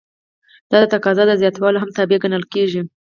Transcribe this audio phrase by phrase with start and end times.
[0.69, 2.81] دا د تقاضا د زیاتوالي هم تابع ګڼل کیږي.